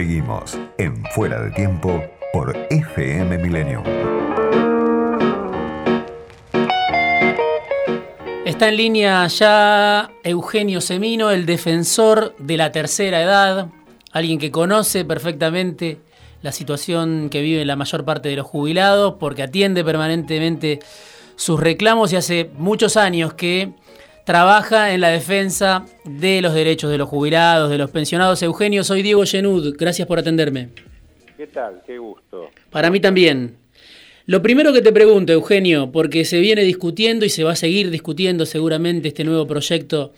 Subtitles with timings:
[0.00, 2.02] Seguimos en Fuera de Tiempo
[2.32, 3.82] por FM Milenio.
[8.46, 13.68] Está en línea ya Eugenio Semino, el defensor de la tercera edad,
[14.10, 15.98] alguien que conoce perfectamente
[16.40, 20.78] la situación que vive la mayor parte de los jubilados, porque atiende permanentemente
[21.36, 23.74] sus reclamos y hace muchos años que
[24.24, 28.42] trabaja en la defensa de los derechos de los jubilados, de los pensionados.
[28.42, 30.68] Eugenio, soy Diego Genud, gracias por atenderme.
[31.36, 31.82] ¿Qué tal?
[31.86, 32.50] Qué gusto.
[32.70, 33.56] Para mí también.
[34.26, 37.90] Lo primero que te pregunto, Eugenio, porque se viene discutiendo y se va a seguir
[37.90, 40.12] discutiendo seguramente este nuevo proyecto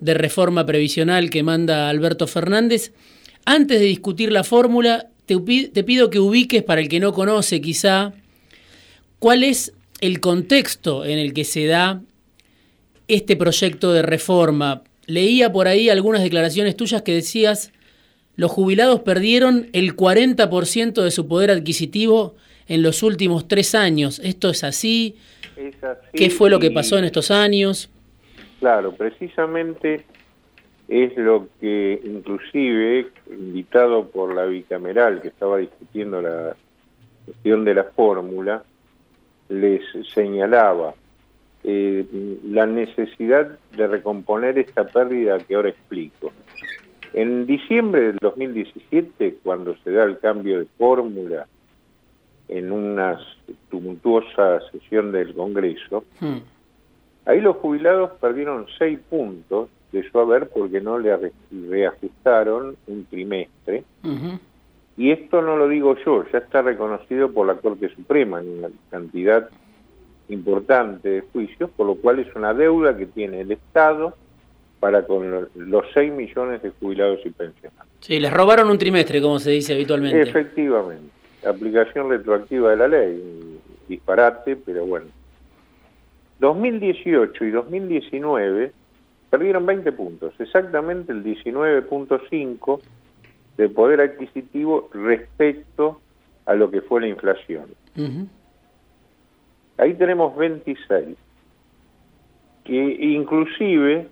[0.00, 2.92] de reforma previsional que manda Alberto Fernández,
[3.44, 5.36] antes de discutir la fórmula, te,
[5.72, 8.12] te pido que ubiques, para el que no conoce quizá,
[9.18, 12.00] cuál es el contexto en el que se da
[13.10, 14.82] este proyecto de reforma.
[15.06, 17.72] Leía por ahí algunas declaraciones tuyas que decías,
[18.36, 22.36] los jubilados perdieron el 40% de su poder adquisitivo
[22.68, 24.20] en los últimos tres años.
[24.24, 25.16] ¿Esto es así?
[25.56, 27.90] Es así ¿Qué fue lo que pasó en estos años?
[28.60, 30.04] Claro, precisamente
[30.88, 36.56] es lo que inclusive, invitado por la bicameral que estaba discutiendo la
[37.24, 38.62] cuestión de la fórmula,
[39.48, 39.82] les
[40.14, 40.94] señalaba
[41.64, 42.04] eh,
[42.44, 46.32] la necesidad de recomponer esta pérdida que ahora explico.
[47.12, 51.46] En diciembre del 2017, cuando se da el cambio de fórmula
[52.48, 53.18] en una
[53.68, 56.38] tumultuosa sesión del Congreso, Hmm.
[57.26, 61.32] Ahí los jubilados perdieron seis puntos de su haber porque no le re-
[61.68, 63.84] reajustaron un trimestre.
[64.96, 68.68] Y esto no lo digo yo, ya está reconocido por la Corte Suprema en una
[68.90, 69.48] cantidad
[70.32, 74.14] importante de juicios, por lo cual es una deuda que tiene el Estado
[74.78, 77.88] para con lo- los 6 millones de jubilados y pensionados.
[78.00, 80.22] Sí, les robaron un trimestre, como se dice habitualmente.
[80.22, 81.10] Efectivamente,
[81.46, 85.06] aplicación retroactiva de la ley, disparate, pero bueno.
[86.38, 88.72] 2018 y 2019
[89.28, 92.80] perdieron 20 puntos, exactamente el 19.5
[93.56, 96.00] de poder adquisitivo respecto
[96.46, 97.66] a lo que fue la inflación.
[97.96, 98.26] Ujú.
[99.80, 101.16] Ahí tenemos 26,
[102.64, 104.08] que inclusive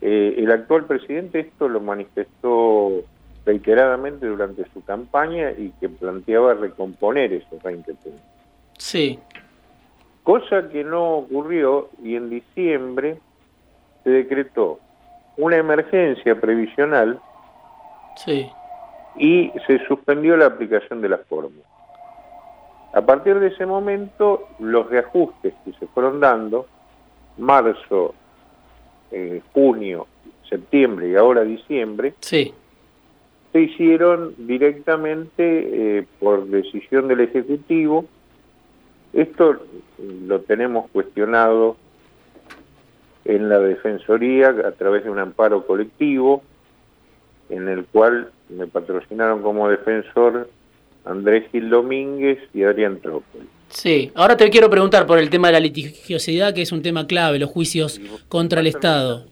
[0.00, 3.02] eh, el actual presidente esto lo manifestó
[3.46, 8.20] reiteradamente durante su campaña y que planteaba recomponer esos 20 puntos.
[8.78, 9.18] Sí,
[10.22, 13.18] Cosa que no ocurrió y en diciembre
[14.04, 14.78] se decretó
[15.36, 17.20] una emergencia previsional
[18.16, 18.48] sí.
[19.16, 21.64] y se suspendió la aplicación de la fórmula.
[22.92, 26.66] A partir de ese momento, los reajustes que se fueron dando,
[27.38, 28.14] marzo,
[29.10, 30.06] eh, junio,
[30.48, 32.52] septiembre y ahora diciembre, Sí,
[33.52, 38.06] se hicieron directamente eh, por decisión del Ejecutivo.
[39.12, 39.56] Esto
[40.26, 41.76] lo tenemos cuestionado
[43.24, 46.42] en la Defensoría a través de un amparo colectivo,
[47.50, 50.48] en el cual me patrocinaron como defensor
[51.04, 53.46] Andrés Gil Domínguez y Adrián Trópoli.
[53.68, 54.10] sí.
[54.14, 57.38] Ahora te quiero preguntar por el tema de la litigiosidad, que es un tema clave,
[57.38, 59.26] los juicios contra el Estado.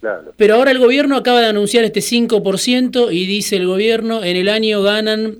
[0.00, 4.36] Claro, Pero ahora el gobierno acaba de anunciar este 5% y dice el gobierno, en
[4.36, 5.36] el año ganan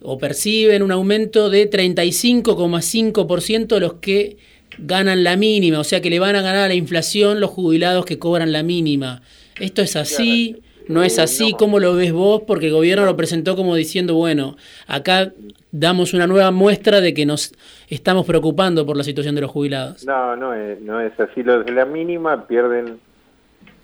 [0.00, 4.36] o perciben un aumento de 35,5% los que
[4.78, 8.04] ganan la mínima, o sea que le van a ganar a la inflación los jubilados
[8.04, 9.22] que cobran la mínima.
[9.58, 10.56] ¿Esto es así?
[10.90, 11.52] ¿No es Eh, así?
[11.52, 11.56] no.
[11.58, 12.42] ¿Cómo lo ves vos?
[12.46, 14.56] Porque el gobierno lo presentó como diciendo, bueno,
[14.86, 15.32] acá
[15.72, 17.52] damos una nueva muestra de que nos
[17.88, 20.04] estamos preocupando por la situación de los jubilados.
[20.04, 21.42] no, no es, no es así.
[21.42, 22.98] Los de la mínima pierden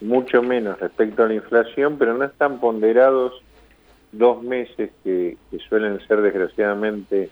[0.01, 3.33] mucho menos respecto a la inflación, pero no están ponderados
[4.13, 7.31] dos meses que, que suelen ser desgraciadamente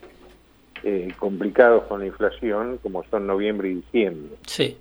[0.83, 4.33] eh, complicados con la inflación, como son noviembre y diciembre.
[4.47, 4.77] Sí.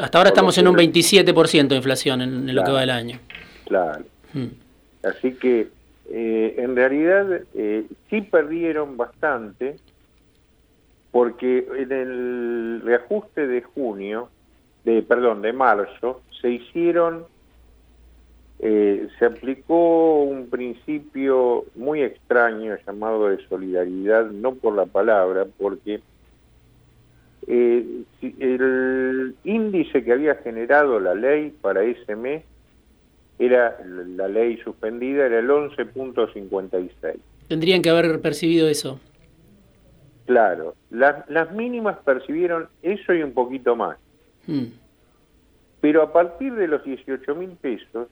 [0.00, 2.80] Hasta ahora Por estamos en un que- 27% de inflación en, en lo que va
[2.80, 3.18] del año.
[3.66, 4.04] Claro.
[4.34, 4.46] Mm.
[5.02, 5.68] Así que
[6.10, 9.76] eh, en realidad eh, sí perdieron bastante
[11.10, 14.28] porque en el reajuste de junio,
[14.84, 17.24] de perdón, de marzo, se hicieron,
[18.60, 26.00] eh, se aplicó un principio muy extraño llamado de solidaridad, no por la palabra, porque
[27.46, 32.44] eh, el índice que había generado la ley para ese mes
[33.38, 37.16] era la ley suspendida era el 11.56.
[37.48, 39.00] Tendrían que haber percibido eso.
[40.26, 43.96] Claro, las, las mínimas percibieron eso y un poquito más,
[44.46, 44.64] Mm.
[45.80, 48.08] pero a partir de los 18 mil pesos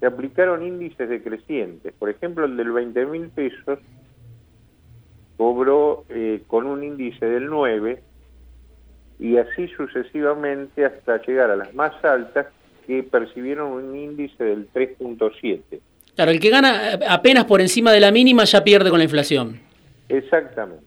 [0.00, 1.92] se aplicaron índices decrecientes.
[1.98, 3.78] Por ejemplo, el del 20 mil pesos
[5.36, 8.02] cobró eh, con un índice del 9
[9.18, 12.46] y así sucesivamente hasta llegar a las más altas
[12.86, 15.80] que percibieron un índice del 3.7.
[16.14, 19.60] Claro, el que gana apenas por encima de la mínima ya pierde con la inflación.
[20.08, 20.84] Exactamente.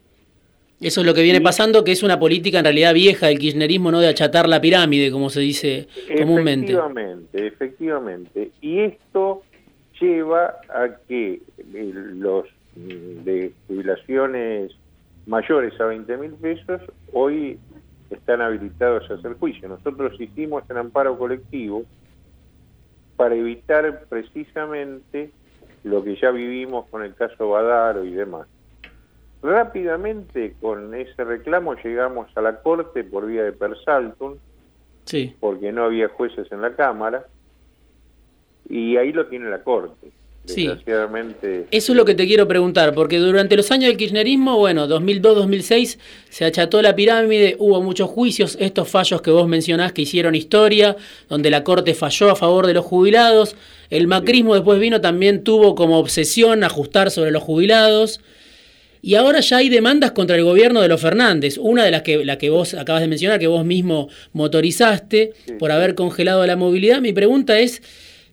[0.79, 3.91] Eso es lo que viene pasando, que es una política en realidad vieja del kirchnerismo,
[3.91, 5.87] no de achatar la pirámide, como se dice
[6.19, 6.73] comúnmente.
[6.73, 8.51] Efectivamente, efectivamente.
[8.61, 9.41] Y esto
[9.99, 11.41] lleva a que
[11.73, 12.45] eh, los
[12.75, 14.71] mm, de jubilaciones
[15.25, 17.57] mayores a 20 mil pesos hoy
[18.09, 19.67] están habilitados a hacer juicio.
[19.67, 21.83] Nosotros hicimos el amparo colectivo
[23.15, 25.31] para evitar precisamente
[25.83, 28.47] lo que ya vivimos con el caso Badaro y demás.
[29.41, 34.35] Rápidamente con ese reclamo llegamos a la Corte por vía de Persaltum,
[35.05, 35.35] sí.
[35.39, 37.25] porque no había jueces en la Cámara,
[38.67, 40.11] y ahí lo tiene la Corte.
[40.47, 40.69] Sí.
[41.71, 45.97] Eso es lo que te quiero preguntar, porque durante los años del kirchnerismo, bueno, 2002-2006,
[46.29, 50.95] se acható la pirámide, hubo muchos juicios, estos fallos que vos mencionás que hicieron historia,
[51.27, 53.55] donde la Corte falló a favor de los jubilados,
[53.89, 58.21] el macrismo después vino, también tuvo como obsesión ajustar sobre los jubilados.
[59.01, 62.25] Y ahora ya hay demandas contra el gobierno de los Fernández, una de las que,
[62.25, 66.99] la que vos acabas de mencionar, que vos mismo motorizaste por haber congelado la movilidad.
[66.99, 67.81] Mi pregunta es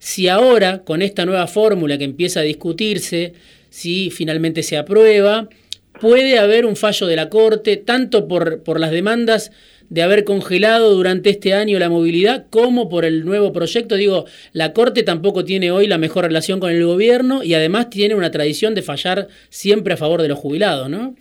[0.05, 3.33] si ahora, con esta nueva fórmula que empieza a discutirse,
[3.71, 5.49] si finalmente se aprueba,
[5.99, 9.51] puede haber un fallo de la Corte, tanto por, por las demandas
[9.89, 13.97] de haber congelado durante este año la movilidad, como por el nuevo proyecto.
[13.97, 18.15] Digo, la Corte tampoco tiene hoy la mejor relación con el gobierno y además tiene
[18.15, 21.15] una tradición de fallar siempre a favor de los jubilados, ¿no?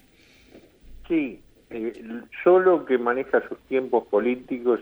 [1.08, 1.40] Sí,
[1.70, 1.94] eh,
[2.44, 4.82] solo que maneja sus tiempos políticos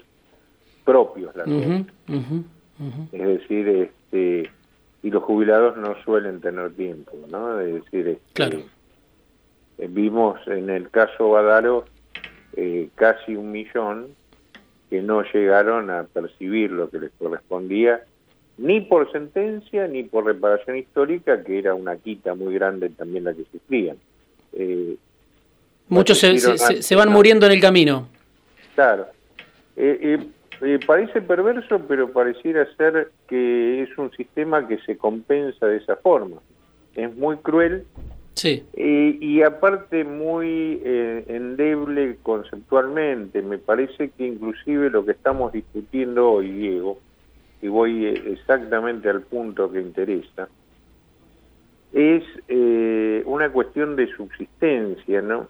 [0.83, 1.85] propios la Corte.
[3.11, 4.49] Es decir, este,
[5.03, 7.59] y los jubilados no suelen tener tiempo, ¿no?
[7.59, 8.59] Es decir, este, claro.
[9.77, 11.85] Eh, vimos en el caso Badaro
[12.55, 14.07] eh, casi un millón
[14.89, 18.03] que no llegaron a percibir lo que les correspondía,
[18.57, 23.33] ni por sentencia ni por reparación histórica, que era una quita muy grande también la
[23.33, 23.97] que sufrían.
[24.53, 24.97] Eh,
[25.87, 28.07] Muchos se, se, van muriendo en el camino.
[28.75, 29.07] Claro.
[29.75, 30.19] Eh,
[30.61, 35.95] eh, parece perverso, pero pareciera ser que es un sistema que se compensa de esa
[35.95, 36.37] forma.
[36.95, 37.85] Es muy cruel
[38.35, 38.63] sí.
[38.73, 43.41] Eh, y aparte muy eh, endeble conceptualmente.
[43.41, 46.99] Me parece que inclusive lo que estamos discutiendo hoy, Diego,
[47.61, 50.49] y voy exactamente al punto que interesa,
[51.93, 52.23] es
[53.25, 55.49] una cuestión de subsistencia, ¿no?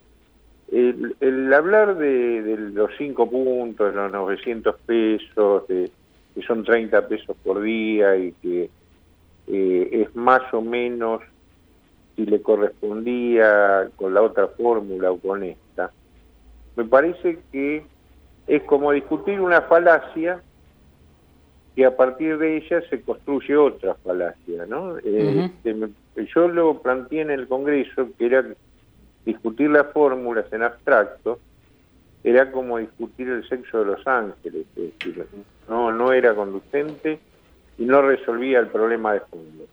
[0.72, 5.92] El, hablar de, los cinco puntos, los 900 pesos, de,
[6.34, 8.70] que son 30 pesos por día y que
[9.48, 11.22] eh, es más o menos
[12.16, 15.92] si le correspondía con la otra fórmula o con esta,
[16.76, 17.84] me parece que
[18.48, 20.42] es como discutir una falacia
[21.76, 24.98] y a partir de ella se construye otra falacia, ¿no?
[25.04, 25.50] Eh,
[26.36, 28.46] yo lo planteé en el Congreso que era
[29.26, 31.40] discutir las fórmulas en abstracto
[32.24, 34.66] era como discutir el sexo de los ángeles,
[35.68, 37.20] no, no era conducente
[37.78, 39.66] y no resolvía el problema de fondo.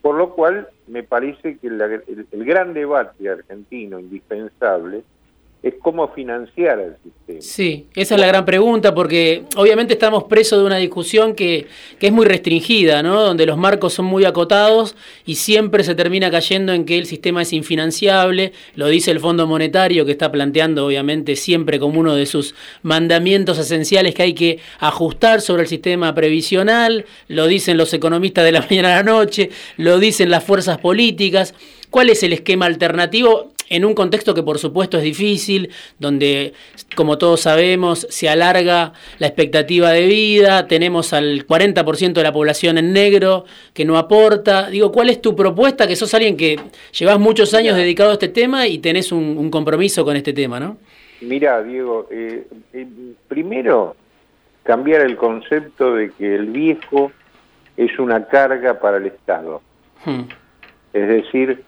[0.00, 5.04] Por lo cual, me parece que el gran debate argentino indispensable
[5.68, 7.40] es cómo financiar el sistema.
[7.40, 11.66] Sí, esa es la gran pregunta, porque obviamente estamos presos de una discusión que,
[11.98, 13.20] que, es muy restringida, ¿no?
[13.20, 14.94] donde los marcos son muy acotados
[15.24, 19.48] y siempre se termina cayendo en que el sistema es infinanciable, lo dice el Fondo
[19.48, 24.60] Monetario, que está planteando obviamente siempre como uno de sus mandamientos esenciales que hay que
[24.78, 29.50] ajustar sobre el sistema previsional, lo dicen los economistas de la mañana a la noche,
[29.78, 31.54] lo dicen las fuerzas políticas.
[31.90, 33.55] ¿Cuál es el esquema alternativo?
[33.68, 36.52] En un contexto que por supuesto es difícil, donde,
[36.94, 42.78] como todos sabemos, se alarga la expectativa de vida, tenemos al 40% de la población
[42.78, 44.68] en negro que no aporta.
[44.70, 45.86] Digo, ¿cuál es tu propuesta?
[45.86, 46.58] Que sos alguien que
[46.92, 50.76] llevas muchos años dedicado a este tema y tenés un, compromiso con este tema, ¿no?
[51.20, 52.86] Mira, Diego, eh, eh,
[53.28, 53.96] primero
[54.64, 57.12] cambiar el concepto de que el viejo
[57.76, 59.62] es una carga para el Estado.
[60.04, 60.22] Hmm.
[60.92, 61.62] Es decir,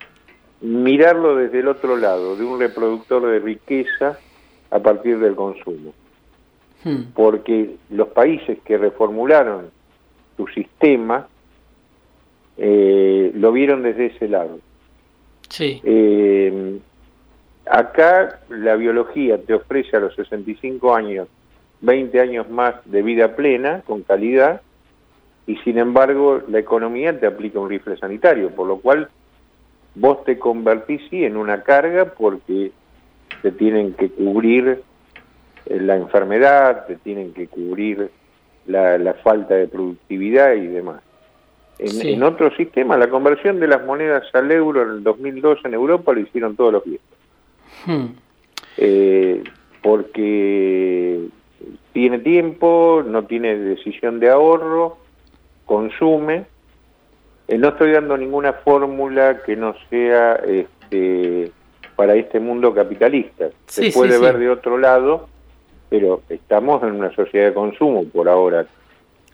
[0.61, 4.19] mirarlo desde el otro lado, de un reproductor de riqueza
[4.71, 5.93] a partir del consumo.
[6.85, 7.13] Hmm.
[7.15, 9.71] Porque los países que reformularon
[10.37, 11.27] su sistema
[12.57, 14.59] eh, lo vieron desde ese lado.
[15.49, 15.81] Sí.
[15.85, 16.79] Eh,
[17.67, 21.29] acá la biología te ofrece a los 65 años
[21.81, 24.63] 20 años más de vida plena, con calidad,
[25.47, 29.09] y sin embargo la economía te aplica un rifle sanitario, por lo cual
[29.99, 32.73] vos te convertís sí en una carga porque
[33.43, 34.83] te tienen que cubrir
[35.67, 38.11] eh, la enfermedad, te tienen que cubrir
[38.67, 41.03] la, falta de productividad y demás.
[41.79, 46.13] En, otro sistema, la conversión de las monedas al euro en el 2002 en Europa
[46.13, 47.07] lo hicieron todos los viejos.
[47.87, 48.07] Hmm.
[48.79, 49.45] Eh,
[49.81, 51.29] porque
[51.93, 54.99] tiene tiempo, no tiene decisión de ahorro,
[55.67, 56.47] consume.
[57.49, 61.51] Eh, no estoy dando ninguna fórmula que no sea este,
[61.97, 63.49] para este mundo capitalista.
[63.67, 65.29] Se puede ver de otro lado,
[65.89, 68.67] pero estamos en una sociedad de consumo por ahora.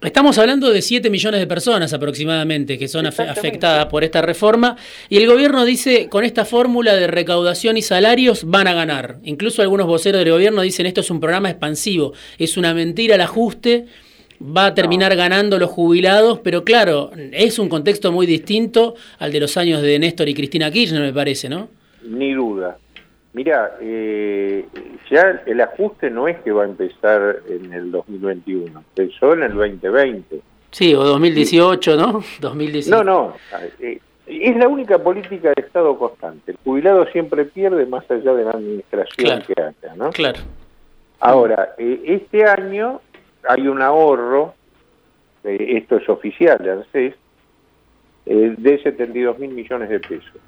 [0.01, 4.77] Estamos hablando de 7 millones de personas aproximadamente que son afectadas por esta reforma
[5.09, 9.17] y el gobierno dice con esta fórmula de recaudación y salarios van a ganar.
[9.23, 13.21] Incluso algunos voceros del gobierno dicen esto es un programa expansivo, es una mentira el
[13.21, 13.87] ajuste,
[14.41, 19.39] va a terminar ganando los jubilados, pero claro, es un contexto muy distinto al de
[19.39, 21.69] los años de Néstor y Cristina Kirchner, me parece, ¿no?
[22.03, 22.77] Ni duda.
[23.33, 24.65] Mira, eh,
[25.11, 29.53] ya el ajuste no es que va a empezar en el 2021, empezó en el
[29.53, 30.39] 2020.
[30.71, 32.23] Sí, o 2018, ¿no?
[32.39, 32.95] 2018.
[32.95, 33.33] No, no,
[33.79, 36.51] eh, es la única política de Estado constante.
[36.51, 40.11] El jubilado siempre pierde más allá de la administración que haga, ¿no?
[40.11, 40.39] Claro.
[41.19, 43.01] Ahora, eh, este año
[43.47, 44.53] hay un ahorro,
[45.43, 47.15] esto es oficial de ANSES,
[48.25, 50.41] de 72 mil millones de pesos.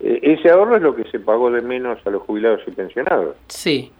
[0.00, 3.36] Eh, ese ahorro es lo que se pagó de menos a los jubilados y pensionados.
[3.48, 3.92] Sí.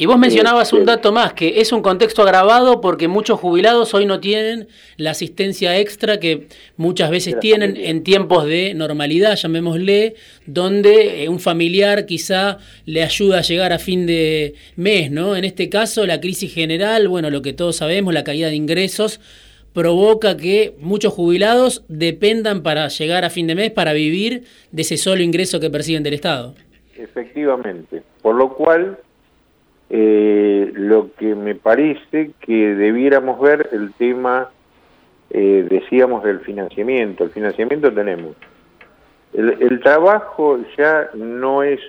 [0.00, 4.06] Y vos mencionabas un dato más, que es un contexto agravado porque muchos jubilados hoy
[4.06, 10.14] no tienen la asistencia extra que muchas veces tienen en tiempos de normalidad, llamémosle,
[10.46, 15.34] donde eh, un familiar quizá le ayuda a llegar a fin de mes, ¿no?
[15.34, 19.20] En este caso, la crisis general, bueno, lo que todos sabemos, la caída de ingresos,
[19.72, 24.96] provoca que muchos jubilados dependan para llegar a fin de mes, para vivir de ese
[24.96, 26.54] solo ingreso que perciben del Estado.
[26.96, 28.98] Efectivamente, por lo cual
[29.90, 34.50] eh, lo que me parece que debiéramos ver el tema,
[35.30, 37.24] eh, decíamos, del financiamiento.
[37.24, 38.34] El financiamiento tenemos.
[39.32, 41.80] El, el trabajo ya no es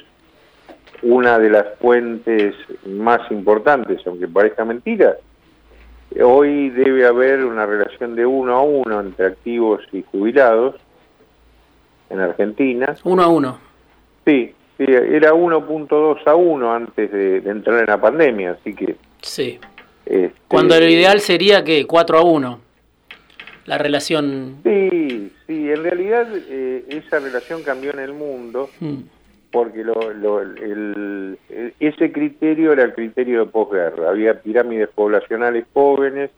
[1.02, 5.16] una de las fuentes más importantes, aunque parezca mentira,
[6.24, 10.76] Hoy debe haber una relación de uno a uno entre activos y jubilados
[12.10, 12.96] en Argentina.
[13.04, 13.60] Uno a uno.
[14.26, 18.96] Sí, sí era 1.2 a 1 antes de, entrar en la pandemia, así que...
[19.22, 19.60] Sí.
[20.06, 22.60] Este, Cuando lo ideal sería que 4 a 1,
[23.66, 24.58] la relación...
[24.64, 28.72] Sí, sí, en realidad eh, esa relación cambió en el mundo.
[28.80, 29.02] Hmm
[29.52, 31.38] porque lo, el,
[31.80, 34.10] ese criterio era el criterio de posguerra.
[34.10, 36.30] Había pirámides poblacionales jóvenes,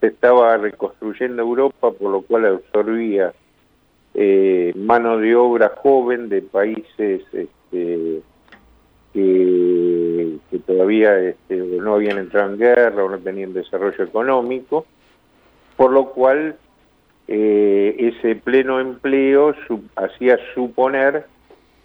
[0.00, 3.32] se estaba reconstruyendo Europa, por lo cual absorbía
[4.14, 8.20] eh, mano de obra joven de países este,
[9.12, 14.86] que, todavía este, no habían entrado en guerra o no tenían desarrollo económico,
[15.76, 16.56] por lo cual
[17.26, 19.54] eh, ese pleno empleo
[19.96, 21.26] hacía suponer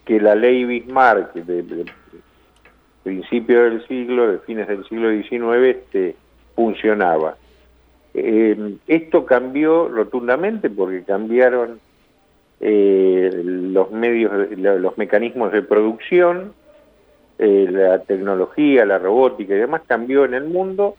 [0.06, 1.86] que la ley Bismarck de,
[3.04, 6.16] principio del siglo, de fines del siglo XIX, este,
[6.56, 7.38] funcionaba.
[8.14, 11.80] Eh, esto cambió rotundamente porque cambiaron
[12.60, 16.54] eh, los medios, los mecanismos de producción,
[17.38, 20.96] eh, la tecnología, la robótica y demás cambió en el mundo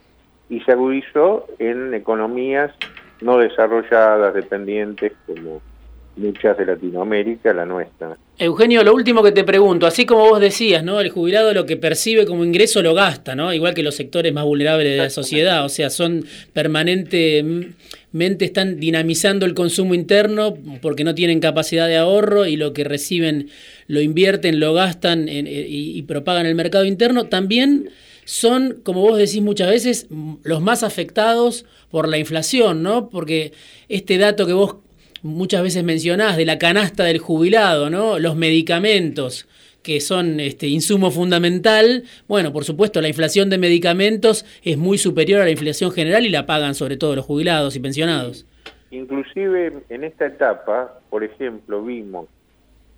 [0.48, 2.72] y se agudizó en economías
[3.20, 5.60] no desarrolladas, dependientes como
[6.16, 8.16] muchas de Latinoamérica, la nuestra.
[8.38, 11.00] Eugenio, lo último que te pregunto, así como vos decías, ¿no?
[11.00, 13.52] El jubilado lo que percibe como ingreso lo gasta, ¿no?
[13.52, 19.46] Igual que los sectores más vulnerables de la sociedad, o sea, son permanentemente están dinamizando
[19.46, 23.50] el consumo interno porque no tienen capacidad de ahorro y lo que reciben
[23.86, 27.26] lo invierten, lo gastan y, y propagan el mercado interno.
[27.26, 27.90] También
[28.24, 30.06] son, como vos decís muchas veces,
[30.44, 33.10] los más afectados por la inflación, ¿no?
[33.10, 33.52] Porque
[33.88, 34.76] este dato que vos
[35.22, 38.18] muchas veces mencionás de la canasta del jubilado, ¿no?
[38.18, 39.46] Los medicamentos
[39.82, 45.40] que son este insumo fundamental, bueno, por supuesto la inflación de medicamentos es muy superior
[45.40, 48.46] a la inflación general y la pagan sobre todo los jubilados y pensionados.
[48.90, 52.26] Inclusive en esta etapa, por ejemplo, vimos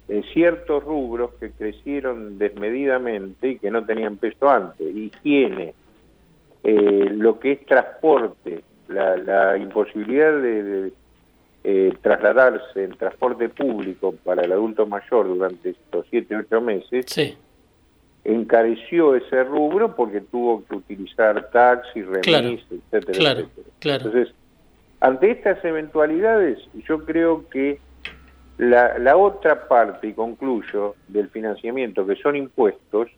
[0.09, 5.75] eh, ciertos rubros que crecieron desmedidamente y que no tenían peso antes, higiene,
[6.65, 10.93] eh, lo que es transporte, la, imposibilidad de
[11.65, 17.07] eh, trasladarse en transporte público para el adulto mayor durante estos 7, 8 meses,
[18.25, 23.97] encareció ese rubro porque tuvo que utilizar taxi, remis, etcétera, etcétera.
[23.97, 24.35] Entonces,
[25.03, 27.81] Ante estas eventualidades, yo creo que
[28.57, 33.09] la, la otra parte, y concluyo, del financiamiento, que son impuestos,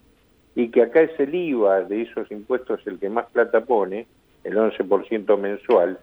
[0.54, 4.06] y que acá es el IVA de esos impuestos el que más plata pone,
[4.44, 5.98] el 11% mensual,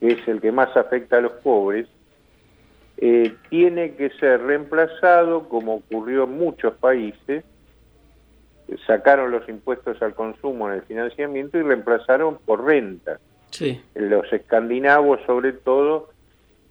[0.00, 1.86] que es el que más afecta a los pobres,
[2.96, 7.44] eh, tiene que ser reemplazado, como ocurrió en muchos países,
[8.86, 13.18] sacaron los impuestos al consumo en el financiamiento y reemplazaron por renta.
[13.50, 13.80] Sí.
[13.94, 16.10] Los escandinavos, sobre todo,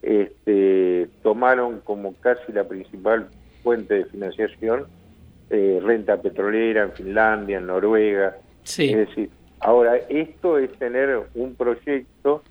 [0.01, 3.27] este, tomaron como casi la principal
[3.63, 4.87] fuente de financiación
[5.49, 8.37] eh, renta petrolera en Finlandia, en Noruega.
[8.63, 8.91] Sí.
[8.91, 12.43] Es decir, ahora esto es tener un proyecto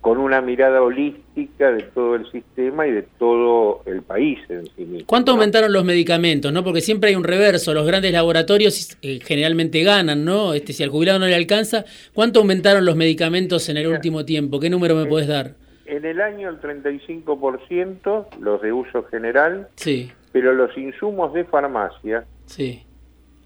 [0.00, 4.84] con una mirada holística de todo el sistema y de todo el país en sí
[4.84, 5.06] mismo.
[5.06, 6.52] ¿Cuánto aumentaron los medicamentos?
[6.52, 10.54] no Porque siempre hay un reverso, los grandes laboratorios eh, generalmente ganan, ¿no?
[10.54, 14.60] Este, si al jubilado no le alcanza, ¿cuánto aumentaron los medicamentos en el último tiempo?
[14.60, 15.54] ¿Qué número me puedes dar?
[15.86, 20.12] En el año el 35%, los de uso general, sí.
[20.32, 22.82] pero los insumos de farmacia, sí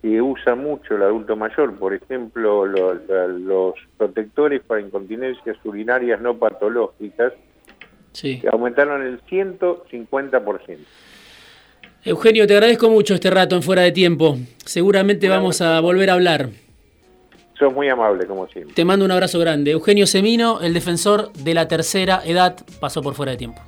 [0.02, 7.32] que usa mucho el adulto mayor, por ejemplo, los protectores para incontinencias urinarias no patológicas,
[8.10, 8.42] sí.
[8.50, 10.78] aumentaron el 150%.
[12.04, 14.36] Eugenio, te agradezco mucho este rato en Fuera de Tiempo.
[14.64, 16.48] Seguramente vamos a volver a hablar.
[17.56, 18.74] Sos muy amable, como siempre.
[18.74, 19.70] Te mando un abrazo grande.
[19.70, 23.62] Eugenio Semino, el defensor de la tercera edad, pasó por Fuera de Tiempo.